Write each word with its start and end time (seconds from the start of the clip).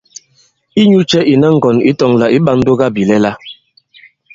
Inyu 0.81 0.99
cɛ 1.09 1.19
ìna 1.33 1.47
ŋgɔ̀n 1.55 1.77
ǐ 1.89 1.91
tɔ̄ŋ 1.99 2.11
lā 2.19 2.27
ǐ 2.35 2.37
ɓā 2.45 2.53
ǹdugabìlɛla? 2.59 3.31